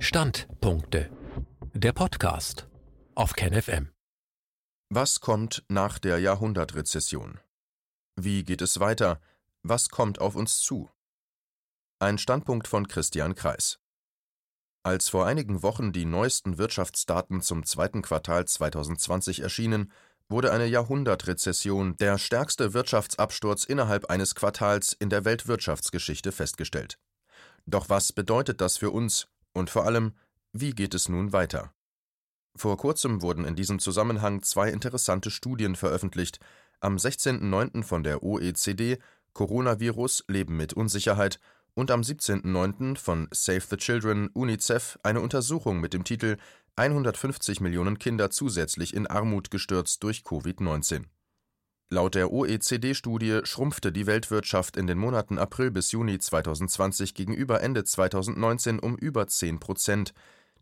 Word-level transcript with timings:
Standpunkte. 0.00 1.10
Der 1.74 1.92
Podcast 1.92 2.68
auf 3.16 3.32
KenFM. 3.32 3.90
Was 4.90 5.18
kommt 5.18 5.64
nach 5.68 5.98
der 5.98 6.20
Jahrhundertrezession? 6.20 7.40
Wie 8.14 8.44
geht 8.44 8.62
es 8.62 8.78
weiter? 8.78 9.20
Was 9.64 9.88
kommt 9.88 10.20
auf 10.20 10.36
uns 10.36 10.60
zu? 10.60 10.88
Ein 11.98 12.16
Standpunkt 12.16 12.68
von 12.68 12.86
Christian 12.86 13.34
Kreis. 13.34 13.80
Als 14.84 15.08
vor 15.08 15.26
einigen 15.26 15.64
Wochen 15.64 15.92
die 15.92 16.04
neuesten 16.04 16.58
Wirtschaftsdaten 16.58 17.42
zum 17.42 17.66
zweiten 17.66 18.00
Quartal 18.00 18.46
2020 18.46 19.40
erschienen, 19.40 19.90
wurde 20.28 20.52
eine 20.52 20.66
Jahrhundertrezession, 20.66 21.96
der 21.96 22.18
stärkste 22.18 22.72
Wirtschaftsabsturz 22.72 23.64
innerhalb 23.64 24.06
eines 24.06 24.36
Quartals 24.36 24.92
in 24.92 25.10
der 25.10 25.24
Weltwirtschaftsgeschichte 25.24 26.30
festgestellt. 26.30 27.00
Doch 27.66 27.88
was 27.88 28.12
bedeutet 28.12 28.60
das 28.60 28.76
für 28.76 28.92
uns 28.92 29.26
und 29.58 29.70
vor 29.70 29.84
allem, 29.84 30.12
wie 30.52 30.70
geht 30.70 30.94
es 30.94 31.08
nun 31.08 31.32
weiter? 31.32 31.72
Vor 32.56 32.76
kurzem 32.76 33.22
wurden 33.22 33.44
in 33.44 33.54
diesem 33.54 33.78
Zusammenhang 33.78 34.42
zwei 34.42 34.70
interessante 34.70 35.30
Studien 35.30 35.76
veröffentlicht. 35.76 36.40
Am 36.80 36.96
16.09. 36.96 37.82
von 37.82 38.02
der 38.02 38.22
OECD 38.22 38.98
Coronavirus 39.32 40.24
Leben 40.26 40.56
mit 40.56 40.72
Unsicherheit 40.72 41.38
und 41.74 41.90
am 41.92 42.00
17.09. 42.00 42.96
von 42.96 43.28
Save 43.30 43.62
the 43.70 43.76
Children 43.76 44.30
UNICEF 44.32 44.98
eine 45.04 45.20
Untersuchung 45.20 45.80
mit 45.80 45.94
dem 45.94 46.02
Titel 46.02 46.38
150 46.74 47.60
Millionen 47.60 47.98
Kinder 47.98 48.30
zusätzlich 48.30 48.94
in 48.94 49.06
Armut 49.06 49.50
gestürzt 49.50 50.02
durch 50.02 50.22
Covid-19. 50.22 51.04
Laut 51.90 52.14
der 52.14 52.30
OECD-Studie 52.30 53.40
schrumpfte 53.44 53.92
die 53.92 54.06
Weltwirtschaft 54.06 54.76
in 54.76 54.86
den 54.86 54.98
Monaten 54.98 55.38
April 55.38 55.70
bis 55.70 55.90
Juni 55.92 56.18
2020 56.18 57.14
gegenüber 57.14 57.62
Ende 57.62 57.82
2019 57.82 58.78
um 58.78 58.94
über 58.94 59.26
10 59.26 59.58
Prozent. 59.58 60.12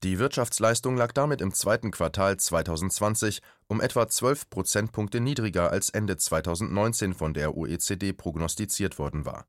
Die 0.05 0.21
Wirtschaftsleistung 0.21 0.97
lag 0.97 1.11
damit 1.11 1.41
im 1.41 1.53
zweiten 1.53 1.91
Quartal 1.91 2.37
2020 2.37 3.43
um 3.67 3.81
etwa 3.81 4.07
12 4.07 4.51
Prozentpunkte 4.51 5.19
niedriger 5.19 5.73
als 5.73 5.91
Ende 5.91 6.17
2019 6.17 7.13
von 7.13 7.35
der 7.35 7.57
OECD 7.57 8.13
prognostiziert 8.13 9.01
worden 9.01 9.27
war. 9.27 9.47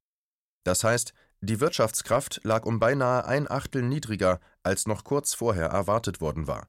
Das 0.64 0.84
heißt, 0.84 1.14
die 1.42 1.60
Wirtschaftskraft 1.60 2.42
lag 2.44 2.66
um 2.66 2.80
beinahe 2.80 3.26
ein 3.26 3.48
Achtel 3.48 3.84
niedriger, 3.84 4.40
als 4.64 4.88
noch 4.88 5.04
kurz 5.04 5.36
vorher 5.36 5.68
erwartet 5.68 6.22
worden 6.22 6.48
war. 6.48 6.68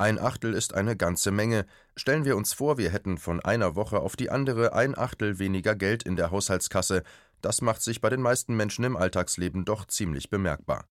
Ein 0.00 0.18
Achtel 0.18 0.54
ist 0.54 0.72
eine 0.72 0.96
ganze 0.96 1.30
Menge. 1.30 1.66
Stellen 1.94 2.24
wir 2.24 2.38
uns 2.38 2.54
vor, 2.54 2.78
wir 2.78 2.88
hätten 2.88 3.18
von 3.18 3.38
einer 3.40 3.76
Woche 3.76 4.00
auf 4.00 4.16
die 4.16 4.30
andere 4.30 4.72
ein 4.72 4.96
Achtel 4.96 5.38
weniger 5.38 5.76
Geld 5.76 6.04
in 6.04 6.16
der 6.16 6.30
Haushaltskasse. 6.30 7.02
Das 7.42 7.60
macht 7.60 7.82
sich 7.82 8.00
bei 8.00 8.08
den 8.08 8.22
meisten 8.22 8.56
Menschen 8.56 8.86
im 8.86 8.96
Alltagsleben 8.96 9.66
doch 9.66 9.84
ziemlich 9.84 10.30
bemerkbar. 10.30 10.86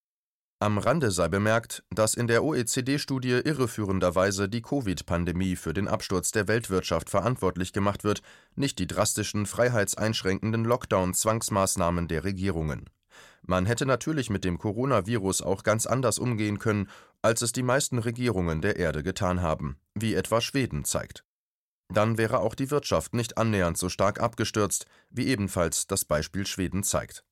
Am 0.60 0.78
Rande 0.78 1.10
sei 1.10 1.28
bemerkt, 1.28 1.84
dass 1.90 2.14
in 2.14 2.28
der 2.28 2.44
OECD-Studie 2.44 3.42
irreführenderweise 3.44 4.48
die 4.48 4.62
Covid-Pandemie 4.62 5.56
für 5.56 5.74
den 5.74 5.88
Absturz 5.88 6.30
der 6.30 6.48
Weltwirtschaft 6.48 7.10
verantwortlich 7.10 7.74
gemacht 7.74 8.04
wird, 8.04 8.22
nicht 8.54 8.78
die 8.78 8.86
drastischen 8.86 9.48
freiheitseinschränkenden 9.48 10.66
Lockdown-Zwangsmaßnahmen 10.66 12.08
der 12.08 12.26
Regierungen. 12.26 12.86
Man 13.42 13.66
hätte 13.66 13.86
natürlich 13.86 14.30
mit 14.30 14.44
dem 14.44 14.58
Coronavirus 14.58 15.42
auch 15.42 15.64
ganz 15.64 15.86
anders 15.86 16.20
umgehen 16.20 16.60
können, 16.60 16.90
als 17.22 17.42
es 17.42 17.52
die 17.52 17.64
meisten 17.64 18.00
Regierungen 18.00 18.62
der 18.62 18.78
Erde 18.78 19.04
getan 19.04 19.42
haben, 19.42 19.78
wie 19.96 20.14
etwa 20.14 20.42
Schweden 20.42 20.86
zeigt. 20.86 21.24
Dann 21.92 22.18
wäre 22.18 22.40
auch 22.40 22.54
die 22.54 22.70
Wirtschaft 22.70 23.16
nicht 23.16 23.38
annähernd 23.38 23.78
so 23.78 23.90
stark 23.90 24.20
abgestürzt, 24.20 24.86
wie 25.10 25.28
ebenfalls 25.28 25.88
das 25.88 26.06
Beispiel 26.06 26.46
Schweden 26.46 26.84
zeigt. 26.84 27.24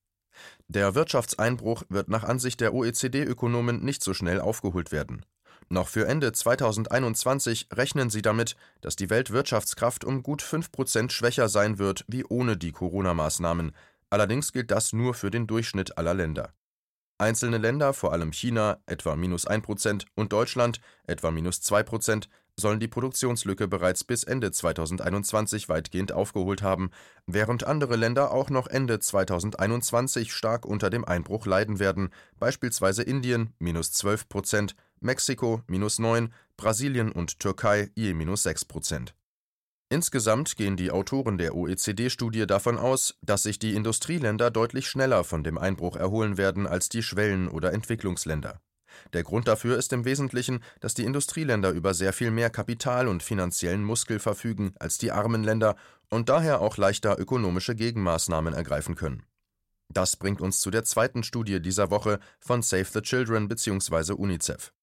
Der 0.68 0.96
Wirtschaftseinbruch 0.96 1.84
wird 1.90 2.10
nach 2.10 2.24
Ansicht 2.24 2.60
der 2.60 2.74
OECD-Ökonomen 2.74 3.84
nicht 3.84 4.04
so 4.04 4.14
schnell 4.14 4.40
aufgeholt 4.40 4.92
werden. 4.92 5.26
Noch 5.70 5.90
für 5.90 6.08
Ende 6.08 6.32
2021 6.32 7.68
rechnen 7.74 8.10
sie 8.10 8.22
damit, 8.22 8.56
dass 8.82 8.96
die 8.96 9.10
Weltwirtschaftskraft 9.10 10.06
um 10.06 10.24
gut 10.24 10.42
5 10.42 10.72
Prozent 10.72 11.12
schwächer 11.12 11.50
sein 11.50 11.78
wird 11.78 12.06
wie 12.08 12.24
ohne 12.24 12.56
die 12.56 12.72
Corona-Maßnahmen, 12.72 13.74
Allerdings 14.10 14.54
gilt 14.54 14.72
das 14.72 14.94
nur 14.94 15.14
für 15.14 15.32
den 15.32 15.48
Durchschnitt 15.48 15.98
aller 15.98 16.14
Länder. 16.14 16.54
Einzelne 17.20 17.58
Länder, 17.58 17.94
vor 17.94 18.14
allem 18.14 18.32
China 18.32 18.78
etwa 18.86 19.16
minus 19.16 19.48
1% 19.48 20.06
und 20.16 20.32
Deutschland 20.32 20.80
etwa 21.08 21.32
minus 21.32 21.62
2%, 21.62 22.28
sollen 22.60 22.80
die 22.80 22.88
Produktionslücke 22.88 23.68
bereits 23.68 24.04
bis 24.04 24.24
Ende 24.24 24.52
2021 24.52 25.70
weitgehend 25.70 26.12
aufgeholt 26.12 26.62
haben, 26.62 26.92
während 27.26 27.66
andere 27.66 27.96
Länder 27.96 28.32
auch 28.32 28.50
noch 28.50 28.68
Ende 28.68 29.00
2021 29.00 30.32
stark 30.34 30.66
unter 30.66 30.90
dem 30.90 31.06
Einbruch 31.06 31.46
leiden 31.46 31.80
werden, 31.80 32.10
beispielsweise 32.40 33.04
Indien 33.04 33.54
minus 33.60 33.92
12 33.94 34.26
Mexiko 35.00 35.62
minus 35.68 36.00
9, 36.00 36.34
Brasilien 36.56 37.12
und 37.12 37.40
Türkei 37.40 37.92
je 37.96 38.14
minus 38.14 38.44
6 38.44 38.66
Insgesamt 39.90 40.58
gehen 40.58 40.76
die 40.76 40.92
Autoren 40.92 41.38
der 41.38 41.56
OECD-Studie 41.56 42.46
davon 42.46 42.78
aus, 42.78 43.16
dass 43.22 43.44
sich 43.44 43.58
die 43.58 43.74
Industrieländer 43.74 44.52
deutlich 44.52 44.88
schneller 44.88 45.24
von 45.24 45.46
dem 45.46 45.58
Einbruch 45.58 45.96
erholen 45.96 46.38
werden 46.38 46.68
als 46.68 46.90
die 46.90 47.02
Schwellen- 47.02 47.48
oder 47.48 47.72
Entwicklungsländer. 47.72 48.60
Der 49.14 49.24
Grund 49.24 49.48
dafür 49.48 49.78
ist 49.78 49.94
im 49.94 50.04
Wesentlichen, 50.04 50.62
dass 50.82 50.94
die 50.94 51.06
Industrieländer 51.06 51.72
über 51.72 51.94
sehr 51.94 52.12
viel 52.12 52.32
mehr 52.32 52.50
Kapital 52.50 53.08
und 53.08 53.24
finanziellen 53.24 53.84
Muskel 53.84 54.20
verfügen 54.20 54.74
als 54.80 54.98
die 54.98 55.12
armen 55.12 55.44
Länder 55.44 55.78
und 56.10 56.28
daher 56.28 56.60
auch 56.62 56.76
leichter 56.76 57.18
ökonomische 57.18 57.76
Gegenmaßnahmen 57.76 58.54
ergreifen 58.54 58.96
können. 58.96 59.24
Das 59.90 60.18
bringt 60.18 60.42
uns 60.42 60.60
zu 60.60 60.70
der 60.70 60.84
zweiten 60.84 61.24
Studie 61.24 61.62
dieser 61.62 61.92
Woche 61.92 62.20
von 62.40 62.62
Save 62.62 62.88
the 62.92 63.02
Children 63.02 63.48
bzw. 63.48 64.14
UNICEF. 64.14 64.74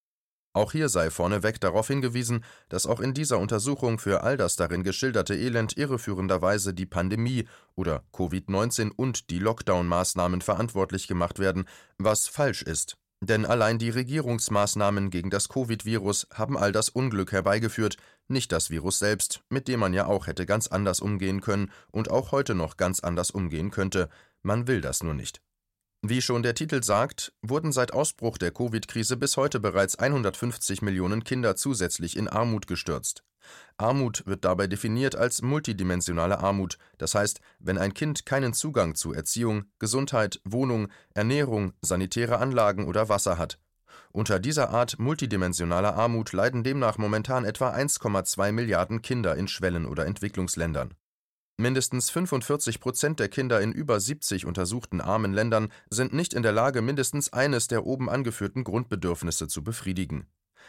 Auch 0.54 0.70
hier 0.70 0.88
sei 0.88 1.10
vorneweg 1.10 1.60
darauf 1.60 1.88
hingewiesen, 1.88 2.44
dass 2.68 2.86
auch 2.86 3.00
in 3.00 3.12
dieser 3.12 3.40
Untersuchung 3.40 3.98
für 3.98 4.22
all 4.22 4.36
das 4.36 4.54
darin 4.54 4.84
geschilderte 4.84 5.34
Elend 5.34 5.76
irreführenderweise 5.76 6.72
die 6.72 6.86
Pandemie 6.86 7.48
oder 7.74 8.04
Covid-19 8.12 8.92
und 8.94 9.30
die 9.30 9.40
Lockdown-Maßnahmen 9.40 10.42
verantwortlich 10.42 11.08
gemacht 11.08 11.40
werden, 11.40 11.64
was 11.98 12.28
falsch 12.28 12.62
ist. 12.62 12.96
Denn 13.20 13.46
allein 13.46 13.78
die 13.78 13.90
Regierungsmaßnahmen 13.90 15.10
gegen 15.10 15.30
das 15.30 15.48
Covid-Virus 15.48 16.28
haben 16.32 16.56
all 16.56 16.70
das 16.70 16.88
Unglück 16.88 17.32
herbeigeführt, 17.32 17.96
nicht 18.28 18.52
das 18.52 18.70
Virus 18.70 19.00
selbst, 19.00 19.42
mit 19.48 19.66
dem 19.66 19.80
man 19.80 19.92
ja 19.92 20.06
auch 20.06 20.28
hätte 20.28 20.46
ganz 20.46 20.68
anders 20.68 21.00
umgehen 21.00 21.40
können 21.40 21.72
und 21.90 22.12
auch 22.12 22.30
heute 22.30 22.54
noch 22.54 22.76
ganz 22.76 23.00
anders 23.00 23.32
umgehen 23.32 23.72
könnte. 23.72 24.08
Man 24.42 24.68
will 24.68 24.80
das 24.80 25.02
nur 25.02 25.14
nicht. 25.14 25.40
Wie 26.06 26.20
schon 26.20 26.42
der 26.42 26.54
Titel 26.54 26.82
sagt, 26.82 27.32
wurden 27.40 27.72
seit 27.72 27.94
Ausbruch 27.94 28.36
der 28.36 28.50
Covid-Krise 28.50 29.16
bis 29.16 29.38
heute 29.38 29.58
bereits 29.58 29.98
150 29.98 30.82
Millionen 30.82 31.24
Kinder 31.24 31.56
zusätzlich 31.56 32.18
in 32.18 32.28
Armut 32.28 32.66
gestürzt. 32.66 33.24
Armut 33.78 34.22
wird 34.26 34.44
dabei 34.44 34.66
definiert 34.66 35.16
als 35.16 35.40
multidimensionale 35.40 36.40
Armut, 36.40 36.76
das 36.98 37.14
heißt, 37.14 37.40
wenn 37.58 37.78
ein 37.78 37.94
Kind 37.94 38.26
keinen 38.26 38.52
Zugang 38.52 38.94
zu 38.94 39.14
Erziehung, 39.14 39.64
Gesundheit, 39.78 40.42
Wohnung, 40.44 40.88
Ernährung, 41.14 41.72
sanitäre 41.80 42.36
Anlagen 42.36 42.86
oder 42.86 43.08
Wasser 43.08 43.38
hat. 43.38 43.58
Unter 44.12 44.38
dieser 44.38 44.68
Art 44.68 44.98
multidimensionaler 44.98 45.94
Armut 45.94 46.34
leiden 46.34 46.64
demnach 46.64 46.98
momentan 46.98 47.46
etwa 47.46 47.72
1,2 47.72 48.52
Milliarden 48.52 49.00
Kinder 49.00 49.36
in 49.36 49.48
Schwellen- 49.48 49.86
oder 49.86 50.04
Entwicklungsländern. 50.04 50.92
Mindestens 51.56 52.10
45 52.10 52.80
Prozent 52.80 53.20
der 53.20 53.28
Kinder 53.28 53.60
in 53.60 53.70
über 53.70 54.00
70 54.00 54.44
untersuchten 54.44 55.00
armen 55.00 55.32
Ländern 55.32 55.68
sind 55.88 56.12
nicht 56.12 56.34
in 56.34 56.42
der 56.42 56.50
Lage, 56.50 56.82
mindestens 56.82 57.32
eines 57.32 57.68
der 57.68 57.86
oben 57.86 58.10
angeführten 58.10 58.64
Grundbedürfnisse 58.64 59.46
zu 59.46 59.62
befriedigen. 59.62 60.26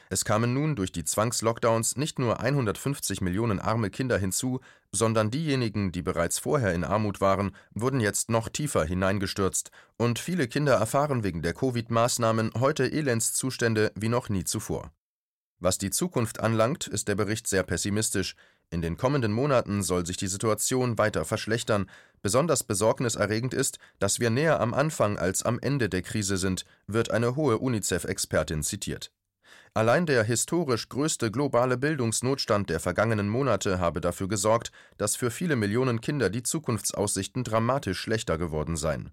Es 0.09 0.25
kamen 0.25 0.53
nun 0.53 0.75
durch 0.75 0.91
die 0.91 1.03
Zwangslockdowns 1.03 1.97
nicht 1.97 2.19
nur 2.19 2.40
150 2.40 3.22
Millionen 3.22 3.59
arme 3.59 3.90
Kinder 3.90 4.19
hinzu, 4.19 4.59
sondern 4.91 5.31
diejenigen, 5.31 5.91
die 5.91 6.03
bereits 6.03 6.38
vorher 6.38 6.75
in 6.75 6.84
Armut 6.84 7.19
waren, 7.19 7.56
wurden 7.74 8.00
jetzt 8.00 8.29
noch 8.29 8.50
tiefer 8.50 8.85
hineingestürzt, 8.85 9.72
und 9.97 10.19
viele 10.19 10.47
Kinder 10.47 10.75
erfahren 10.75 11.24
wegen 11.24 11.41
der 11.41 11.56
Covid-Maßnahmen 11.56 12.51
heute 12.59 12.91
Elendszustände 12.91 13.92
wie 13.95 14.10
noch 14.10 14.30
nie 14.30 14.44
zuvor. 14.44 14.92
Was 15.60 15.77
die 15.77 15.89
Zukunft 15.89 16.42
anlangt, 16.42 16.86
ist 16.86 17.07
der 17.07 17.15
Bericht 17.15 17.48
sehr 17.48 17.63
pessimistisch. 17.63 18.36
In 18.69 18.81
den 18.81 18.97
kommenden 18.97 19.31
Monaten 19.31 19.83
soll 19.83 20.06
sich 20.06 20.17
die 20.17 20.27
Situation 20.27 20.97
weiter 20.97 21.25
verschlechtern. 21.25 21.89
Besonders 22.21 22.63
besorgniserregend 22.63 23.53
ist, 23.53 23.77
dass 24.00 24.19
wir 24.19 24.29
näher 24.29 24.59
am 24.59 24.73
Anfang 24.73 25.17
als 25.17 25.44
am 25.44 25.59
Ende 25.59 25.89
der 25.89 26.01
Krise 26.01 26.38
sind, 26.38 26.65
wird 26.88 27.12
eine 27.12 27.35
hohe 27.35 27.59
UNICEF-Expertin 27.59 28.63
zitiert. 28.63 29.12
Allein 29.73 30.06
der 30.06 30.23
historisch 30.23 30.88
größte 30.88 31.31
globale 31.31 31.77
Bildungsnotstand 31.77 32.69
der 32.69 32.79
vergangenen 32.79 33.27
Monate 33.27 33.79
habe 33.79 34.00
dafür 34.00 34.29
gesorgt, 34.29 34.71
dass 34.97 35.17
für 35.17 35.31
viele 35.31 35.57
Millionen 35.57 36.00
Kinder 36.00 36.29
die 36.29 36.44
Zukunftsaussichten 36.44 37.44
dramatisch 37.44 38.00
schlechter 38.00 38.38
geworden 38.38 38.77
seien. 38.77 39.12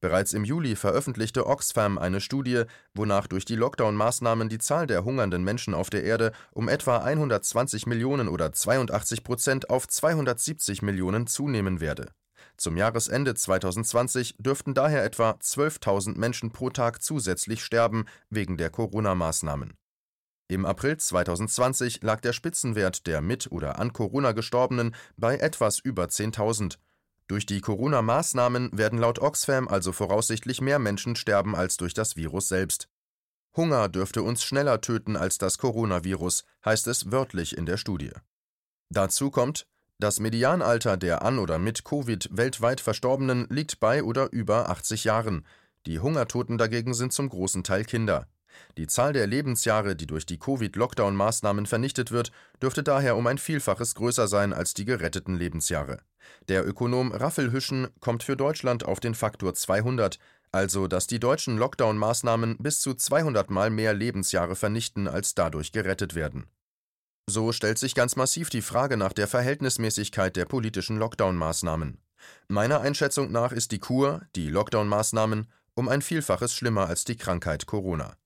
Bereits 0.00 0.32
im 0.32 0.44
Juli 0.44 0.76
veröffentlichte 0.76 1.46
Oxfam 1.46 1.98
eine 1.98 2.20
Studie, 2.20 2.64
wonach 2.94 3.26
durch 3.26 3.44
die 3.44 3.56
Lockdown-Maßnahmen 3.56 4.48
die 4.48 4.58
Zahl 4.58 4.86
der 4.86 5.04
hungernden 5.04 5.44
Menschen 5.44 5.74
auf 5.74 5.90
der 5.90 6.04
Erde 6.04 6.32
um 6.52 6.68
etwa 6.68 6.98
120 6.98 7.86
Millionen 7.86 8.28
oder 8.28 8.52
82 8.52 9.24
Prozent 9.24 9.70
auf 9.70 9.86
270 9.86 10.82
Millionen 10.82 11.26
zunehmen 11.26 11.80
werde. 11.80 12.12
Zum 12.56 12.76
Jahresende 12.76 13.34
2020 13.34 14.36
dürften 14.38 14.74
daher 14.74 15.04
etwa 15.04 15.30
12.000 15.32 16.18
Menschen 16.18 16.52
pro 16.52 16.70
Tag 16.70 17.02
zusätzlich 17.02 17.64
sterben 17.64 18.04
wegen 18.28 18.56
der 18.56 18.70
Corona-Maßnahmen. 18.70 19.74
Im 20.50 20.66
April 20.66 20.96
2020 20.96 22.02
lag 22.02 22.20
der 22.20 22.32
Spitzenwert 22.32 23.06
der 23.06 23.20
mit 23.20 23.52
oder 23.52 23.78
an 23.78 23.92
Corona 23.92 24.32
Gestorbenen 24.32 24.96
bei 25.16 25.36
etwas 25.36 25.78
über 25.78 26.06
10.000. 26.06 26.76
Durch 27.30 27.46
die 27.46 27.60
Corona-Maßnahmen 27.60 28.76
werden 28.76 28.98
laut 28.98 29.20
Oxfam 29.20 29.68
also 29.68 29.92
voraussichtlich 29.92 30.60
mehr 30.60 30.80
Menschen 30.80 31.14
sterben 31.14 31.54
als 31.54 31.76
durch 31.76 31.94
das 31.94 32.16
Virus 32.16 32.48
selbst. 32.48 32.88
Hunger 33.56 33.88
dürfte 33.88 34.24
uns 34.24 34.42
schneller 34.42 34.80
töten 34.80 35.16
als 35.16 35.38
das 35.38 35.56
Coronavirus, 35.58 36.42
heißt 36.64 36.88
es 36.88 37.12
wörtlich 37.12 37.56
in 37.56 37.66
der 37.66 37.76
Studie. 37.76 38.10
Dazu 38.88 39.30
kommt, 39.30 39.68
das 40.00 40.18
Medianalter 40.18 40.96
der 40.96 41.22
an 41.22 41.38
oder 41.38 41.60
mit 41.60 41.84
Covid 41.84 42.30
weltweit 42.32 42.80
Verstorbenen 42.80 43.46
liegt 43.48 43.78
bei 43.78 44.02
oder 44.02 44.32
über 44.32 44.68
80 44.68 45.04
Jahren. 45.04 45.46
Die 45.86 46.00
Hungertoten 46.00 46.58
dagegen 46.58 46.94
sind 46.94 47.12
zum 47.12 47.28
großen 47.28 47.62
Teil 47.62 47.84
Kinder. 47.84 48.26
Die 48.78 48.86
Zahl 48.86 49.12
der 49.12 49.26
Lebensjahre, 49.26 49.96
die 49.96 50.06
durch 50.06 50.26
die 50.26 50.38
Covid-Lockdown-Maßnahmen 50.38 51.66
vernichtet 51.66 52.10
wird, 52.10 52.32
dürfte 52.62 52.82
daher 52.82 53.16
um 53.16 53.26
ein 53.26 53.38
Vielfaches 53.38 53.94
größer 53.94 54.28
sein 54.28 54.52
als 54.52 54.74
die 54.74 54.84
geretteten 54.84 55.36
Lebensjahre. 55.36 55.98
Der 56.48 56.66
Ökonom 56.66 57.12
Raffel 57.12 57.52
Hüschen 57.52 57.88
kommt 58.00 58.22
für 58.22 58.36
Deutschland 58.36 58.84
auf 58.84 59.00
den 59.00 59.14
Faktor 59.14 59.54
200, 59.54 60.18
also 60.52 60.88
dass 60.88 61.06
die 61.06 61.20
deutschen 61.20 61.58
Lockdown-Maßnahmen 61.58 62.58
bis 62.58 62.80
zu 62.80 62.94
200 62.94 63.50
Mal 63.50 63.70
mehr 63.70 63.94
Lebensjahre 63.94 64.56
vernichten, 64.56 65.08
als 65.08 65.34
dadurch 65.34 65.72
gerettet 65.72 66.14
werden. 66.14 66.46
So 67.28 67.52
stellt 67.52 67.78
sich 67.78 67.94
ganz 67.94 68.16
massiv 68.16 68.50
die 68.50 68.62
Frage 68.62 68.96
nach 68.96 69.12
der 69.12 69.28
Verhältnismäßigkeit 69.28 70.34
der 70.34 70.46
politischen 70.46 70.98
Lockdown-Maßnahmen. 70.98 71.98
Meiner 72.48 72.80
Einschätzung 72.80 73.30
nach 73.30 73.52
ist 73.52 73.70
die 73.70 73.78
Kur, 73.78 74.22
die 74.34 74.50
Lockdown-Maßnahmen, 74.50 75.46
um 75.74 75.88
ein 75.88 76.02
Vielfaches 76.02 76.54
schlimmer 76.54 76.88
als 76.88 77.04
die 77.04 77.16
Krankheit 77.16 77.66
Corona. 77.66 78.16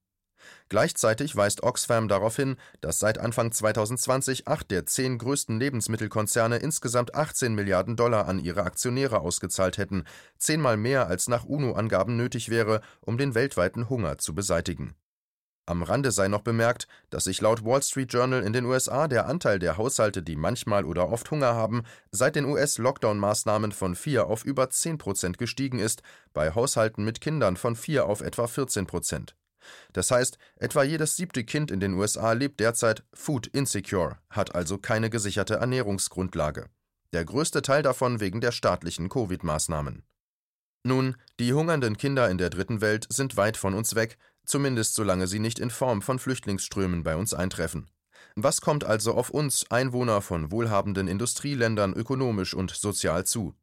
Gleichzeitig 0.67 1.35
weist 1.35 1.61
Oxfam 1.61 2.07
darauf 2.07 2.35
hin, 2.35 2.55
dass 2.81 2.97
seit 2.97 3.19
Anfang 3.19 3.51
2020 3.51 4.47
acht 4.47 4.71
der 4.71 4.87
zehn 4.87 5.19
größten 5.19 5.59
Lebensmittelkonzerne 5.59 6.57
insgesamt 6.57 7.13
18 7.13 7.53
Milliarden 7.53 7.95
Dollar 7.95 8.27
an 8.27 8.39
ihre 8.39 8.63
Aktionäre 8.63 9.19
ausgezahlt 9.19 9.77
hätten, 9.77 10.05
zehnmal 10.37 10.75
mehr 10.75 11.07
als 11.07 11.27
nach 11.27 11.45
UNO-Angaben 11.45 12.17
nötig 12.17 12.49
wäre, 12.49 12.81
um 13.01 13.19
den 13.19 13.35
weltweiten 13.35 13.89
Hunger 13.89 14.17
zu 14.17 14.33
beseitigen. 14.33 14.95
Am 15.67 15.81
Rande 15.81 16.11
sei 16.11 16.27
noch 16.27 16.41
bemerkt, 16.41 16.87
dass 17.09 17.23
sich 17.23 17.41
laut 17.41 17.65
Wall 17.65 17.81
Street 17.81 18.13
Journal 18.13 18.43
in 18.43 18.53
den 18.53 18.65
USA 18.65 19.07
der 19.07 19.27
Anteil 19.27 19.57
der 19.57 19.77
Haushalte, 19.77 20.21
die 20.21 20.35
manchmal 20.35 20.85
oder 20.85 21.09
oft 21.09 21.29
Hunger 21.31 21.55
haben, 21.55 21.83
seit 22.11 22.35
den 22.35 22.45
US-Lockdown-Maßnahmen 22.45 23.71
von 23.71 23.95
4 23.95 24.27
auf 24.27 24.45
über 24.45 24.69
10 24.69 24.99
Prozent 24.99 25.37
gestiegen 25.39 25.79
ist, 25.79 26.03
bei 26.33 26.53
Haushalten 26.53 27.03
mit 27.03 27.19
Kindern 27.19 27.57
von 27.57 27.75
4 27.75 28.05
auf 28.05 28.21
etwa 28.21 28.45
14 28.45 28.85
Prozent. 28.85 29.35
Das 29.93 30.11
heißt, 30.11 30.37
etwa 30.57 30.83
jedes 30.83 31.15
siebte 31.15 31.43
Kind 31.43 31.71
in 31.71 31.79
den 31.79 31.93
USA 31.93 32.33
lebt 32.33 32.59
derzeit 32.59 33.03
food 33.13 33.47
insecure, 33.47 34.17
hat 34.29 34.55
also 34.55 34.77
keine 34.77 35.09
gesicherte 35.09 35.55
Ernährungsgrundlage. 35.55 36.67
Der 37.13 37.25
größte 37.25 37.61
Teil 37.61 37.83
davon 37.83 38.19
wegen 38.19 38.41
der 38.41 38.51
staatlichen 38.51 39.09
Covid-Maßnahmen. 39.09 40.03
Nun, 40.83 41.15
die 41.39 41.53
hungernden 41.53 41.97
Kinder 41.97 42.29
in 42.29 42.37
der 42.37 42.49
dritten 42.49 42.81
Welt 42.81 43.07
sind 43.09 43.37
weit 43.37 43.57
von 43.57 43.73
uns 43.73 43.95
weg, 43.95 44.17
zumindest 44.45 44.93
solange 44.93 45.27
sie 45.27 45.39
nicht 45.39 45.59
in 45.59 45.71
Form 45.71 46.01
von 46.01 46.19
Flüchtlingsströmen 46.19 47.03
bei 47.03 47.15
uns 47.15 47.33
eintreffen. 47.33 47.89
Was 48.35 48.61
kommt 48.61 48.83
also 48.83 49.13
auf 49.13 49.29
uns 49.29 49.65
Einwohner 49.71 50.21
von 50.21 50.51
wohlhabenden 50.51 51.07
Industrieländern 51.07 51.93
ökonomisch 51.93 52.53
und 52.53 52.71
sozial 52.71 53.25
zu? 53.25 53.55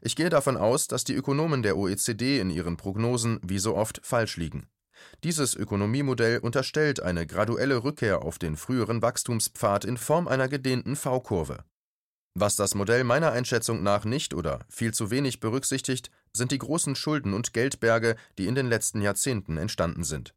Ich 0.00 0.16
gehe 0.16 0.30
davon 0.30 0.56
aus, 0.56 0.86
dass 0.86 1.04
die 1.04 1.14
Ökonomen 1.14 1.62
der 1.62 1.76
OECD 1.76 2.38
in 2.38 2.50
ihren 2.50 2.76
Prognosen 2.76 3.40
wie 3.42 3.58
so 3.58 3.76
oft 3.76 4.00
falsch 4.04 4.36
liegen. 4.36 4.68
Dieses 5.24 5.54
Ökonomiemodell 5.54 6.38
unterstellt 6.38 7.02
eine 7.02 7.26
graduelle 7.26 7.84
Rückkehr 7.84 8.22
auf 8.22 8.38
den 8.38 8.56
früheren 8.56 9.02
Wachstumspfad 9.02 9.84
in 9.84 9.96
Form 9.96 10.28
einer 10.28 10.48
gedehnten 10.48 10.96
V-Kurve. 10.96 11.64
Was 12.34 12.56
das 12.56 12.74
Modell 12.74 13.04
meiner 13.04 13.32
Einschätzung 13.32 13.82
nach 13.82 14.04
nicht 14.06 14.32
oder 14.32 14.60
viel 14.70 14.94
zu 14.94 15.10
wenig 15.10 15.40
berücksichtigt, 15.40 16.10
sind 16.34 16.50
die 16.50 16.58
großen 16.58 16.96
Schulden 16.96 17.34
und 17.34 17.52
Geldberge, 17.52 18.16
die 18.38 18.46
in 18.46 18.54
den 18.54 18.68
letzten 18.68 19.02
Jahrzehnten 19.02 19.58
entstanden 19.58 20.02
sind. 20.02 20.34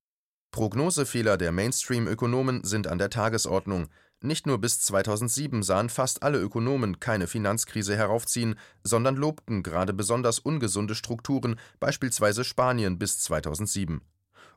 Prognosefehler 0.51 1.37
der 1.37 1.51
Mainstream-Ökonomen 1.51 2.63
sind 2.63 2.87
an 2.87 2.97
der 2.97 3.09
Tagesordnung. 3.09 3.87
Nicht 4.21 4.47
nur 4.47 4.59
bis 4.59 4.79
2007 4.81 5.63
sahen 5.63 5.89
fast 5.89 6.23
alle 6.23 6.39
Ökonomen 6.39 6.99
keine 6.99 7.27
Finanzkrise 7.27 7.95
heraufziehen, 7.95 8.55
sondern 8.83 9.15
lobten 9.15 9.63
gerade 9.63 9.93
besonders 9.93 10.39
ungesunde 10.39 10.95
Strukturen, 10.95 11.59
beispielsweise 11.79 12.43
Spanien 12.43 12.97
bis 12.97 13.19
2007. 13.19 14.01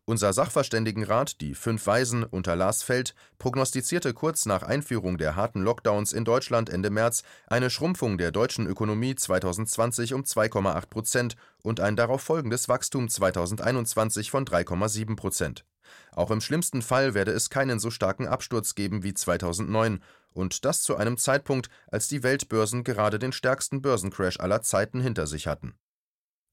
Unser 0.09 0.33
Sachverständigenrat, 0.33 1.43
die 1.43 1.55
Fünf 1.55 1.87
Weisen 1.87 2.25
unter 2.25 2.57
Lars 2.57 2.83
Feld, 2.83 3.15
prognostizierte 3.39 4.15
kurz 4.15 4.47
nach 4.47 4.63
Einführung 4.63 5.19
der 5.19 5.37
harten 5.37 5.61
Lockdowns 5.61 6.15
in 6.15 6.25
Deutschland 6.25 6.71
Ende 6.71 6.89
März 6.89 7.25
eine 7.47 7.69
Schrumpfung 7.69 8.17
der 8.17 8.33
deutschen 8.33 8.67
Ökonomie 8.67 9.17
2020 9.17 10.15
um 10.15 10.23
2,8 10.23 10.87
Prozent 10.89 11.37
und 11.63 11.81
ein 11.81 11.95
darauf 11.95 12.23
folgendes 12.23 12.71
Wachstum 12.71 13.11
2021 13.11 14.31
von 14.31 14.47
3,7 14.47 15.15
Prozent. 15.15 15.67
Auch 16.13 16.31
im 16.31 16.41
schlimmsten 16.41 16.81
Fall 16.81 17.13
werde 17.13 17.33
es 17.33 17.51
keinen 17.51 17.79
so 17.79 17.91
starken 17.91 18.27
Absturz 18.27 18.75
geben 18.75 19.03
wie 19.03 19.13
2009 19.13 20.03
und 20.33 20.65
das 20.65 20.81
zu 20.81 20.97
einem 20.97 21.19
Zeitpunkt, 21.19 21.69
als 21.87 22.09
die 22.09 22.23
Weltbörsen 22.23 22.83
gerade 22.83 23.19
den 23.19 23.33
stärksten 23.33 23.83
Börsencrash 23.83 24.41
aller 24.41 24.63
Zeiten 24.63 25.03
hinter 25.03 25.27
sich 25.27 25.47
hatten 25.47 25.75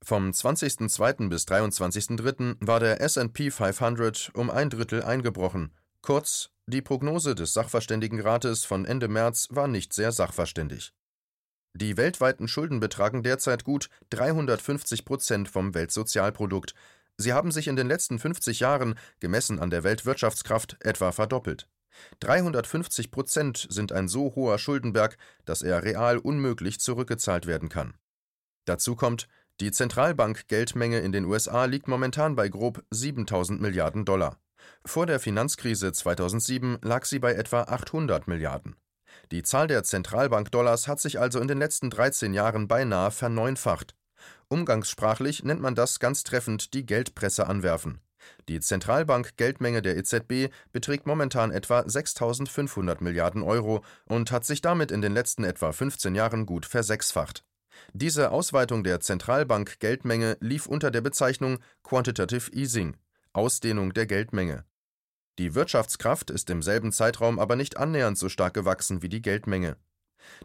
vom 0.04 0.30
20.02. 0.30 1.30
bis 1.30 1.46
23.03. 1.46 2.58
war 2.60 2.80
der 2.80 3.02
SP 3.02 3.50
500 3.50 4.32
um 4.34 4.50
ein 4.50 4.70
Drittel 4.70 5.04
eingebrochen. 5.04 5.72
Kurz, 6.02 6.52
die 6.68 6.82
Prognose 6.82 7.36
des 7.36 7.54
Sachverständigenrates 7.54 8.66
von 8.66 8.86
Ende 8.86 9.08
März 9.08 9.48
war 9.52 9.68
nicht 9.68 9.94
sehr 9.94 10.12
sachverständig. 10.12 10.94
Die 11.74 11.98
weltweiten 11.98 12.48
Schulden 12.48 12.80
betragen 12.80 13.22
derzeit 13.22 13.64
gut 13.64 13.90
350 14.12 15.06
Prozent 15.06 15.50
vom 15.50 15.74
Weltsozialprodukt. 15.74 16.74
Sie 17.18 17.34
haben 17.34 17.52
sich 17.52 17.68
in 17.68 17.76
den 17.76 17.88
letzten 17.88 18.18
50 18.18 18.60
Jahren, 18.62 18.96
gemessen 19.20 19.60
an 19.60 19.70
der 19.70 19.84
Weltwirtschaftskraft, 19.84 20.78
etwa 20.80 21.12
verdoppelt. 21.12 21.68
350 22.20 23.12
Prozent 23.12 23.68
sind 23.70 23.92
ein 23.92 24.08
so 24.08 24.36
hoher 24.36 24.58
Schuldenberg, 24.58 25.18
dass 25.46 25.62
er 25.64 25.84
real 25.84 26.18
unmöglich 26.18 26.80
zurückgezahlt 26.80 27.46
werden 27.46 27.70
kann. 27.70 27.96
Dazu 28.66 28.96
kommt, 28.96 29.28
die 29.62 29.72
Zentralbank-Geldmenge 29.72 31.00
in 31.00 31.14
den 31.14 31.24
USA 31.24 31.64
liegt 31.64 31.88
momentan 31.88 32.36
bei 32.36 32.50
grob 32.50 32.84
7000 32.92 33.62
Milliarden 33.62 34.04
Dollar. 34.04 34.38
Vor 34.84 35.06
der 35.06 35.22
Finanzkrise 35.22 35.94
2007 35.94 36.80
lag 36.82 37.06
sie 37.06 37.20
bei 37.20 37.34
etwa 37.34 37.62
800 37.62 38.28
Milliarden. 38.28 38.76
Die 39.32 39.44
Zahl 39.44 39.68
der 39.68 39.84
Zentralbank-Dollars 39.84 40.90
hat 40.90 41.00
sich 41.00 41.22
also 41.22 41.40
in 41.40 41.48
den 41.48 41.58
letzten 41.58 41.90
13 41.90 42.34
Jahren 42.34 42.68
beinahe 42.68 43.12
verneunfacht. 43.12 43.96
Umgangssprachlich 44.50 45.44
nennt 45.44 45.62
man 45.62 45.74
das 45.74 46.00
ganz 46.00 46.24
treffend 46.24 46.74
die 46.74 46.86
Geldpresse 46.86 47.48
anwerfen. 47.48 48.02
Die 48.50 48.60
Zentralbank-Geldmenge 48.60 49.82
der 49.82 49.98
EZB 49.98 50.54
beträgt 50.74 51.08
momentan 51.08 51.52
etwa 51.52 51.80
6.500 51.80 53.02
Milliarden 53.02 53.42
Euro 53.42 53.84
und 54.06 54.32
hat 54.32 54.44
sich 54.44 54.62
damit 54.62 54.92
in 54.92 55.02
den 55.02 55.14
letzten 55.14 55.46
etwa 55.46 55.72
15 55.72 56.14
Jahren 56.14 56.46
gut 56.46 56.66
versechsfacht. 56.66 57.46
Diese 57.94 58.32
Ausweitung 58.32 58.84
der 58.84 59.00
Zentralbank-Geldmenge 59.00 60.38
lief 60.40 60.68
unter 60.68 60.92
der 60.92 61.02
Bezeichnung 61.02 61.60
Quantitative 61.84 62.52
Easing 62.52 62.98
(Ausdehnung 63.34 63.94
der 63.94 64.06
Geldmenge). 64.06 64.66
Die 65.38 65.56
Wirtschaftskraft 65.56 66.30
ist 66.30 66.50
im 66.50 66.62
selben 66.62 66.92
Zeitraum 66.92 67.40
aber 67.40 67.56
nicht 67.56 67.78
annähernd 67.78 68.18
so 68.18 68.30
stark 68.30 68.54
gewachsen 68.54 69.02
wie 69.02 69.10
die 69.10 69.22
Geldmenge. 69.22 69.78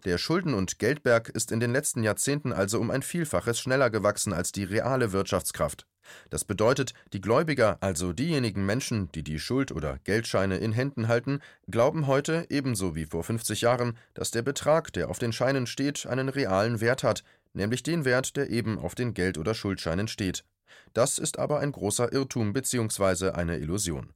Der 0.04 0.18
Schulden 0.18 0.54
und 0.54 0.78
Geldberg 0.78 1.28
ist 1.28 1.52
in 1.52 1.60
den 1.60 1.72
letzten 1.72 2.02
Jahrzehnten 2.02 2.52
also 2.52 2.78
um 2.80 2.90
ein 2.90 3.02
Vielfaches 3.02 3.58
schneller 3.60 3.90
gewachsen 3.90 4.32
als 4.32 4.52
die 4.52 4.64
reale 4.64 5.12
Wirtschaftskraft 5.12 5.86
das 6.30 6.44
bedeutet, 6.44 6.94
die 7.12 7.20
Gläubiger, 7.20 7.78
also 7.80 8.12
diejenigen 8.12 8.64
Menschen, 8.64 9.10
die 9.12 9.22
die 9.22 9.38
Schuld 9.38 9.72
oder 9.72 9.98
Geldscheine 10.04 10.58
in 10.58 10.72
Händen 10.72 11.08
halten, 11.08 11.40
glauben 11.70 12.06
heute, 12.06 12.46
ebenso 12.48 12.94
wie 12.94 13.06
vor 13.06 13.24
50 13.24 13.60
Jahren, 13.62 13.96
dass 14.14 14.30
der 14.30 14.42
Betrag, 14.42 14.92
der 14.92 15.10
auf 15.10 15.18
den 15.18 15.32
Scheinen 15.32 15.66
steht, 15.66 16.06
einen 16.06 16.28
realen 16.28 16.80
Wert 16.80 17.02
hat, 17.02 17.24
nämlich 17.52 17.82
den 17.82 18.04
Wert, 18.04 18.36
der 18.36 18.50
eben 18.50 18.78
auf 18.78 18.94
den 18.94 19.14
Geld- 19.14 19.38
oder 19.38 19.54
Schuldscheinen 19.54 20.08
steht. 20.08 20.44
Das 20.92 21.18
ist 21.18 21.38
aber 21.38 21.60
ein 21.60 21.72
großer 21.72 22.12
Irrtum 22.12 22.52
bzw. 22.52 23.30
eine 23.30 23.58
Illusion. 23.58 24.12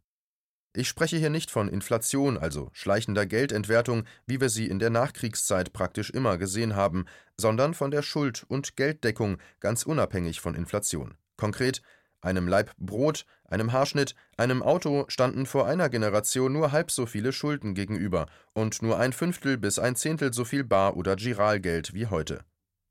Ich 0.76 0.88
spreche 0.88 1.16
hier 1.16 1.30
nicht 1.30 1.52
von 1.52 1.68
Inflation, 1.68 2.36
also 2.36 2.68
schleichender 2.72 3.26
Geldentwertung, 3.26 4.02
wie 4.26 4.40
wir 4.40 4.48
sie 4.48 4.66
in 4.66 4.80
der 4.80 4.90
Nachkriegszeit 4.90 5.72
praktisch 5.72 6.10
immer 6.10 6.36
gesehen 6.36 6.74
haben, 6.74 7.04
sondern 7.36 7.74
von 7.74 7.92
der 7.92 8.02
Schuld- 8.02 8.44
und 8.48 8.76
Gelddeckung 8.76 9.38
ganz 9.60 9.84
unabhängig 9.84 10.40
von 10.40 10.56
Inflation. 10.56 11.14
Konkret, 11.36 11.80
einem 12.20 12.48
Laib 12.48 12.72
Brot, 12.76 13.24
einem 13.44 13.70
Haarschnitt, 13.70 14.16
einem 14.36 14.64
Auto 14.64 15.04
standen 15.06 15.46
vor 15.46 15.68
einer 15.68 15.88
Generation 15.88 16.52
nur 16.52 16.72
halb 16.72 16.90
so 16.90 17.06
viele 17.06 17.32
Schulden 17.32 17.74
gegenüber 17.74 18.26
und 18.52 18.82
nur 18.82 18.98
ein 18.98 19.12
Fünftel 19.12 19.56
bis 19.56 19.78
ein 19.78 19.94
Zehntel 19.94 20.32
so 20.32 20.44
viel 20.44 20.64
Bar- 20.64 20.96
oder 20.96 21.14
Giralgeld 21.14 21.94
wie 21.94 22.08
heute. 22.08 22.44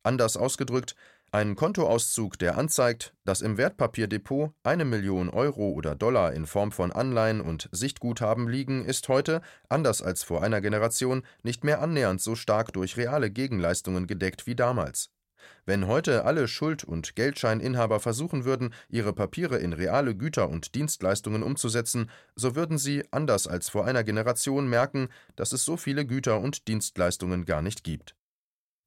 Anders 0.03 0.37
ausgedrückt, 0.37 0.95
Ein 1.35 1.55
Kontoauszug, 1.55 2.37
der 2.37 2.59
anzeigt, 2.59 3.15
dass 3.25 3.41
im 3.41 3.57
Wertpapierdepot 3.57 4.53
eine 4.61 4.85
Million 4.85 5.31
Euro 5.31 5.71
oder 5.71 5.95
Dollar 5.95 6.31
in 6.31 6.45
Form 6.45 6.71
von 6.71 6.91
Anleihen 6.91 7.41
und 7.41 7.69
Sichtguthaben 7.71 8.47
liegen, 8.47 8.85
ist 8.85 9.09
heute, 9.09 9.41
anders 9.67 10.03
als 10.03 10.21
vor 10.21 10.43
einer 10.43 10.61
Generation, 10.61 11.23
nicht 11.41 11.63
mehr 11.63 11.81
annähernd 11.81 12.21
so 12.21 12.35
stark 12.35 12.71
durch 12.73 12.97
reale 12.97 13.31
Gegenleistungen 13.31 14.05
gedeckt 14.05 14.45
wie 14.45 14.53
damals. 14.53 15.09
Wenn 15.65 15.87
heute 15.87 16.23
alle 16.23 16.47
Schuld- 16.47 16.83
und 16.83 17.15
Geldscheininhaber 17.15 17.99
versuchen 17.99 18.45
würden, 18.45 18.71
ihre 18.87 19.11
Papiere 19.11 19.57
in 19.57 19.73
reale 19.73 20.15
Güter 20.15 20.49
und 20.49 20.75
Dienstleistungen 20.75 21.41
umzusetzen, 21.41 22.11
so 22.35 22.55
würden 22.55 22.77
sie, 22.77 23.05
anders 23.09 23.47
als 23.47 23.69
vor 23.69 23.85
einer 23.85 24.03
Generation, 24.03 24.67
merken, 24.67 25.09
dass 25.35 25.51
es 25.51 25.65
so 25.65 25.77
viele 25.77 26.05
Güter 26.05 26.39
und 26.39 26.67
Dienstleistungen 26.67 27.45
gar 27.45 27.63
nicht 27.63 27.83
gibt. 27.83 28.15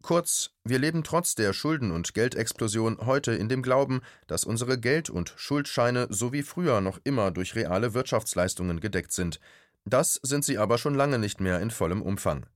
Kurz, 0.02 0.50
wir 0.62 0.78
leben 0.78 1.02
trotz 1.02 1.34
der 1.34 1.52
Schulden- 1.52 1.90
und 1.90 2.14
Geldexplosion 2.14 2.98
heute 3.06 3.32
in 3.32 3.48
dem 3.48 3.62
Glauben, 3.62 4.02
dass 4.26 4.44
unsere 4.44 4.78
Geld- 4.78 5.10
und 5.10 5.34
Schuldscheine 5.36 6.06
so 6.10 6.32
wie 6.32 6.42
früher 6.42 6.80
noch 6.80 7.00
immer 7.02 7.30
durch 7.30 7.56
reale 7.56 7.92
Wirtschaftsleistungen 7.92 8.80
gedeckt 8.80 9.12
sind. 9.12 9.40
Das 9.84 10.20
sind 10.22 10.44
sie 10.44 10.58
aber 10.58 10.78
schon 10.78 10.94
lange 10.94 11.18
nicht 11.18 11.40
mehr 11.40 11.60
in 11.60 11.70
vollem 11.70 12.02
Umfang. 12.02 12.46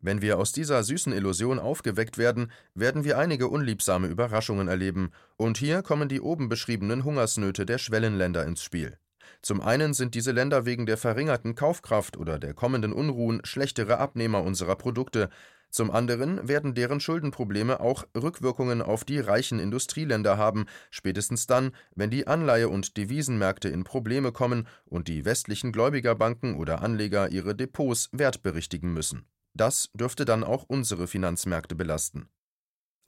Wenn 0.00 0.22
wir 0.22 0.38
aus 0.38 0.52
dieser 0.52 0.82
süßen 0.84 1.12
Illusion 1.12 1.58
aufgeweckt 1.58 2.18
werden, 2.18 2.52
werden 2.74 3.04
wir 3.04 3.18
einige 3.18 3.48
unliebsame 3.48 4.06
Überraschungen 4.06 4.68
erleben, 4.68 5.10
und 5.36 5.58
hier 5.58 5.82
kommen 5.82 6.08
die 6.08 6.20
oben 6.20 6.48
beschriebenen 6.48 7.04
Hungersnöte 7.04 7.66
der 7.66 7.78
Schwellenländer 7.78 8.44
ins 8.44 8.62
Spiel. 8.62 8.98
Zum 9.42 9.60
einen 9.60 9.94
sind 9.94 10.14
diese 10.14 10.32
Länder 10.32 10.66
wegen 10.66 10.86
der 10.86 10.96
verringerten 10.96 11.54
Kaufkraft 11.54 12.16
oder 12.16 12.38
der 12.38 12.54
kommenden 12.54 12.92
Unruhen 12.92 13.40
schlechtere 13.44 13.98
Abnehmer 13.98 14.42
unserer 14.42 14.76
Produkte, 14.76 15.30
zum 15.70 15.90
anderen 15.90 16.48
werden 16.48 16.74
deren 16.74 17.00
Schuldenprobleme 17.00 17.80
auch 17.80 18.04
Rückwirkungen 18.16 18.82
auf 18.82 19.04
die 19.04 19.20
reichen 19.20 19.58
Industrieländer 19.58 20.38
haben, 20.38 20.66
spätestens 20.90 21.46
dann, 21.46 21.72
wenn 21.94 22.10
die 22.10 22.26
Anleihe- 22.26 22.68
und 22.68 22.96
Devisenmärkte 22.96 23.68
in 23.68 23.84
Probleme 23.84 24.32
kommen 24.32 24.66
und 24.86 25.08
die 25.08 25.24
westlichen 25.24 25.72
Gläubigerbanken 25.72 26.56
oder 26.56 26.82
Anleger 26.82 27.30
ihre 27.30 27.54
Depots 27.54 28.08
wertberichtigen 28.12 28.92
müssen. 28.92 29.26
Das 29.54 29.90
dürfte 29.94 30.24
dann 30.24 30.44
auch 30.44 30.64
unsere 30.68 31.06
Finanzmärkte 31.06 31.74
belasten. 31.74 32.28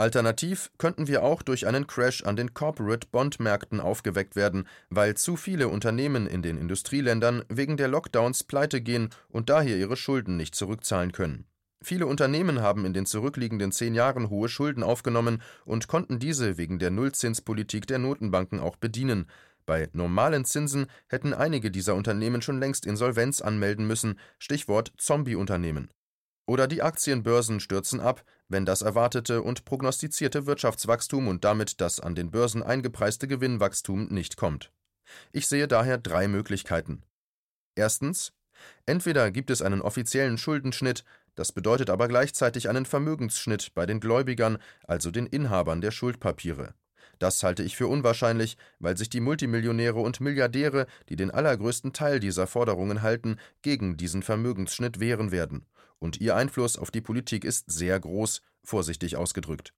Alternativ 0.01 0.71
könnten 0.79 1.09
wir 1.09 1.23
auch 1.23 1.43
durch 1.43 1.67
einen 1.67 1.87
Crash 1.87 2.25
an 2.25 2.35
den 2.35 2.55
Corporate 2.55 3.09
Bond-Märkten 3.13 3.81
aufgeweckt 3.81 4.35
werden, 4.35 4.67
weil 4.89 5.15
zu 5.15 5.37
viele 5.37 5.69
Unternehmen 5.69 6.27
in 6.27 6.41
den 6.41 6.57
Industrieländern 6.57 7.45
wegen 7.51 7.77
der 7.77 7.89
Lockdowns 7.89 8.45
pleite 8.45 8.81
gehen 8.81 9.11
und 9.29 9.51
daher 9.51 9.77
ihre 9.77 9.97
Schulden 9.97 10.39
nicht 10.39 10.55
zurückzahlen 10.55 11.13
können. 11.13 11.50
Viele 11.83 12.07
Unternehmen 12.07 12.61
haben 12.61 12.85
in 12.85 12.93
den 12.93 13.07
zurückliegenden 13.07 13.73
zehn 13.73 13.95
Jahren 13.95 14.29
hohe 14.29 14.49
Schulden 14.49 14.83
aufgenommen 14.83 15.43
und 15.65 15.89
konnten 15.89 16.19
diese 16.19 16.59
wegen 16.59 16.79
der 16.79 16.91
Nullzinspolitik 16.91 17.87
der 17.87 17.99
Notenbanken 17.99 18.61
auch 18.61 18.77
bedienen. 18.77 19.27
Bei 19.65 19.89
normalen 19.93 20.45
Zinsen 20.45 20.87
hätten 21.09 21.33
einige 21.33 21.71
dieser 21.71 21.95
Unternehmen 21.95 22.43
schon 22.43 22.61
längst 22.61 22.85
Insolvenz 22.85 23.41
anmelden 23.41 23.87
müssen, 23.87 24.19
Stichwort 24.39 24.93
Zombie-Unternehmen. 24.99 25.91
Oder 26.47 26.67
die 26.67 26.83
Aktienbörsen 26.83 27.61
stürzen 27.61 28.01
ab, 28.01 28.25
wenn 28.49 28.67
das 28.67 28.83
erwartete 28.83 29.41
und 29.41 29.65
prognostizierte 29.65 30.47
Wirtschaftswachstum 30.47 31.29
und 31.29 31.45
damit 31.45 31.81
das 31.81 32.01
an 32.01 32.15
den 32.15 32.31
Börsen 32.31 32.63
eingepreiste 32.63 33.29
Gewinnwachstum 33.29 34.09
nicht 34.09 34.37
kommt. 34.37 34.73
Ich 35.33 35.47
sehe 35.47 35.69
daher 35.69 35.99
drei 35.99 36.27
Möglichkeiten. 36.27 37.05
Erstens, 37.77 38.33
entweder 38.87 39.31
gibt 39.31 39.51
es 39.51 39.63
einen 39.63 39.81
offiziellen 39.81 40.39
Schuldenschnitt, 40.39 41.05
das 41.35 41.53
bedeutet 41.53 41.91
aber 41.91 42.09
gleichzeitig 42.09 42.69
einen 42.69 42.87
Vermögensschnitt 42.87 43.75
bei 43.75 43.87
den 43.87 44.01
Gläubigern, 44.01 44.59
also 44.85 45.11
den 45.11 45.27
Inhabern 45.27 45.81
der 45.81 45.91
Schuldpapiere. 45.91 46.75
Das 47.19 47.43
halte 47.43 47.63
ich 47.63 47.77
für 47.77 47.87
unwahrscheinlich, 47.87 48.57
weil 48.79 48.97
sich 48.97 49.11
die 49.11 49.21
Multimillionäre 49.21 50.01
und 50.01 50.21
Milliardäre, 50.21 50.87
die 51.11 51.17
den 51.17 51.31
allergrößten 51.31 51.93
Teil 51.93 52.19
dieser 52.19 52.47
Forderungen 52.47 53.03
halten, 53.03 53.37
gegen 53.61 53.99
diesen 53.99 54.23
Vermögensschnitt 54.23 55.01
wehren 55.01 55.31
werden. 55.31 55.67
Und 55.99 56.19
ihr 56.21 56.35
Einfluss 56.35 56.79
auf 56.79 56.91
die 56.91 57.03
Politik 57.03 57.45
ist 57.45 57.71
sehr 57.71 58.01
groß, 58.01 58.41
vorsichtig 58.65 59.17
ausgedrückt. 59.17 59.75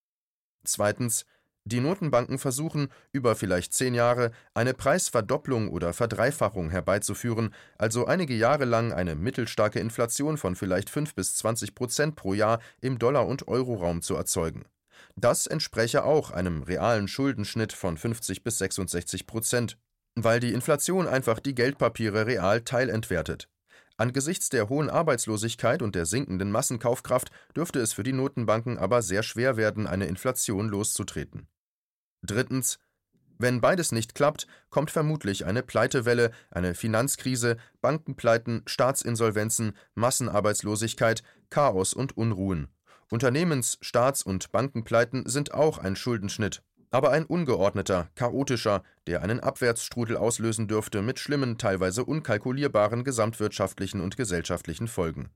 Zweitens, 0.64 1.26
die 1.64 1.81
Notenbanken 1.81 2.38
versuchen, 2.38 2.88
über 3.12 3.37
vielleicht 3.37 3.73
zehn 3.73 3.95
Jahre 3.95 4.33
eine 4.52 4.75
Preisverdopplung 4.75 5.69
oder 5.69 5.92
Verdreifachung 5.92 6.71
herbeizuführen, 6.71 7.54
also 7.78 8.07
einige 8.07 8.35
Jahre 8.35 8.64
lang 8.64 8.92
eine 8.92 9.14
mittelstarke 9.14 9.78
Inflation 9.78 10.38
von 10.38 10.57
vielleicht 10.57 10.90
5 10.90 11.14
bis 11.14 11.35
20 11.35 11.75
Prozent 11.75 12.16
pro 12.16 12.35
Jahr 12.35 12.61
im 12.81 12.99
Dollar- 12.99 13.26
und 13.26 13.47
Euroraum 13.47 14.02
zu 14.02 14.16
erzeugen. 14.16 14.64
Das 15.16 15.47
entspräche 15.47 16.04
auch 16.04 16.31
einem 16.31 16.62
realen 16.62 17.07
Schuldenschnitt 17.07 17.73
von 17.73 17.97
50 17.97 18.42
bis 18.42 18.59
66 18.59 19.26
Prozent, 19.26 19.78
weil 20.14 20.40
die 20.40 20.52
Inflation 20.52 21.07
einfach 21.07 21.38
die 21.38 21.54
Geldpapiere 21.54 22.26
real 22.26 22.62
teilentwertet. 22.62 23.49
Angesichts 23.97 24.49
der 24.49 24.69
hohen 24.69 24.90
Arbeitslosigkeit 24.90 25.83
und 25.83 25.95
der 25.95 26.07
sinkenden 26.07 26.50
Massenkaufkraft 26.50 27.31
dürfte 27.54 27.78
es 27.78 27.92
für 27.92 28.02
die 28.02 28.12
Notenbanken 28.12 28.78
aber 28.78 29.02
sehr 29.02 29.23
schwer 29.23 29.57
werden, 29.57 29.87
eine 29.87 30.07
Inflation 30.07 30.69
loszutreten. 30.69 31.47
Drittens. 32.22 32.78
Wenn 33.38 33.60
beides 33.60 33.90
nicht 33.90 34.14
klappt, 34.14 34.46
kommt 34.70 34.90
vermutlich 34.90 35.44
eine 35.44 35.62
Pleitewelle, 35.62 36.30
eine 36.50 36.74
Finanzkrise, 36.74 37.56
Bankenpleiten, 37.80 38.62
Staatsinsolvenzen, 38.66 39.76
Massenarbeitslosigkeit, 39.94 41.22
Chaos 41.50 41.92
und 41.92 42.16
Unruhen. 42.16 42.68
Unternehmens-, 43.10 43.78
Staats- 43.80 44.22
und 44.22 44.52
Bankenpleiten 44.52 45.28
sind 45.28 45.52
auch 45.52 45.78
ein 45.78 45.96
Schuldenschnitt, 45.96 46.62
aber 46.90 47.10
ein 47.10 47.26
ungeordneter, 47.26 48.08
chaotischer, 48.14 48.84
der 49.06 49.22
einen 49.22 49.40
Abwärtsstrudel 49.40 50.16
auslösen 50.16 50.68
dürfte 50.68 51.02
mit 51.02 51.18
schlimmen, 51.18 51.58
teilweise 51.58 52.04
unkalkulierbaren 52.04 53.02
gesamtwirtschaftlichen 53.02 54.00
und 54.00 54.16
gesellschaftlichen 54.16 54.88
Folgen. 54.88 55.30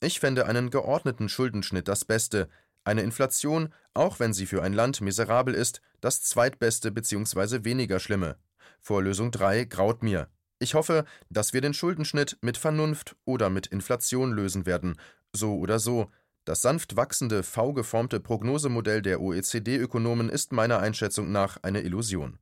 Ich 0.00 0.18
fände 0.18 0.46
einen 0.46 0.70
geordneten 0.70 1.28
Schuldenschnitt 1.28 1.86
das 1.86 2.04
Beste, 2.04 2.48
eine 2.84 3.02
Inflation, 3.02 3.72
auch 3.94 4.20
wenn 4.20 4.32
sie 4.32 4.46
für 4.46 4.62
ein 4.62 4.72
Land 4.72 5.00
miserabel 5.00 5.54
ist, 5.54 5.82
das 6.00 6.22
zweitbeste 6.22 6.90
bzw. 6.90 7.64
weniger 7.64 8.00
schlimme. 8.00 8.36
Vor 8.80 9.02
Lösung 9.02 9.30
3 9.30 9.64
graut 9.64 10.02
mir. 10.02 10.28
Ich 10.58 10.74
hoffe, 10.74 11.04
dass 11.28 11.52
wir 11.52 11.60
den 11.60 11.74
Schuldenschnitt 11.74 12.38
mit 12.40 12.56
Vernunft 12.56 13.16
oder 13.24 13.50
mit 13.50 13.66
Inflation 13.66 14.32
lösen 14.32 14.66
werden. 14.66 14.96
So 15.32 15.56
oder 15.56 15.78
so. 15.78 16.10
Das 16.44 16.62
sanft 16.62 16.96
wachsende, 16.96 17.42
V-geformte 17.42 18.18
Prognosemodell 18.18 19.02
der 19.02 19.20
OECD-Ökonomen 19.20 20.28
ist 20.28 20.52
meiner 20.52 20.80
Einschätzung 20.80 21.30
nach 21.30 21.58
eine 21.62 21.82
Illusion. 21.82 22.38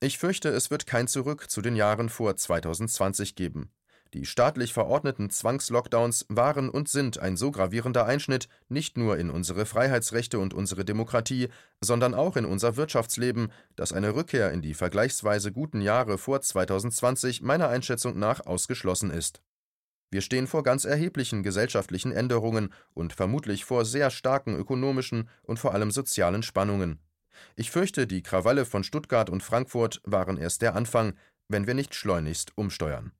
Ich 0.00 0.18
fürchte, 0.18 0.48
es 0.48 0.70
wird 0.72 0.86
kein 0.86 1.06
Zurück 1.06 1.48
zu 1.48 1.62
den 1.62 1.76
Jahren 1.76 2.08
vor 2.08 2.34
2020 2.34 3.36
geben. 3.36 3.70
Die 4.14 4.26
staatlich 4.26 4.74
verordneten 4.74 5.30
Zwangslockdowns 5.30 6.26
waren 6.28 6.68
und 6.68 6.88
sind 6.90 7.18
ein 7.18 7.38
so 7.38 7.50
gravierender 7.50 8.04
Einschnitt 8.04 8.46
nicht 8.68 8.98
nur 8.98 9.16
in 9.16 9.30
unsere 9.30 9.64
Freiheitsrechte 9.64 10.38
und 10.38 10.52
unsere 10.52 10.84
Demokratie, 10.84 11.48
sondern 11.80 12.14
auch 12.14 12.36
in 12.36 12.44
unser 12.44 12.76
Wirtschaftsleben, 12.76 13.50
dass 13.74 13.94
eine 13.94 14.14
Rückkehr 14.14 14.52
in 14.52 14.60
die 14.60 14.74
vergleichsweise 14.74 15.50
guten 15.50 15.80
Jahre 15.80 16.18
vor 16.18 16.42
2020 16.42 17.40
meiner 17.40 17.68
Einschätzung 17.68 18.18
nach 18.18 18.44
ausgeschlossen 18.44 19.10
ist. 19.10 19.40
Wir 20.10 20.20
stehen 20.20 20.46
vor 20.46 20.62
ganz 20.62 20.84
erheblichen 20.84 21.42
gesellschaftlichen 21.42 22.12
Änderungen 22.12 22.70
und 22.92 23.14
vermutlich 23.14 23.64
vor 23.64 23.86
sehr 23.86 24.10
starken 24.10 24.54
ökonomischen 24.54 25.30
und 25.42 25.58
vor 25.58 25.72
allem 25.72 25.90
sozialen 25.90 26.42
Spannungen. 26.42 27.00
Ich 27.56 27.70
fürchte, 27.70 28.06
die 28.06 28.22
Krawalle 28.22 28.66
von 28.66 28.84
Stuttgart 28.84 29.30
und 29.30 29.42
Frankfurt 29.42 30.02
waren 30.04 30.36
erst 30.36 30.60
der 30.60 30.76
Anfang, 30.76 31.14
wenn 31.48 31.66
wir 31.66 31.72
nicht 31.72 31.94
schleunigst 31.94 32.52
umsteuern. 32.58 33.12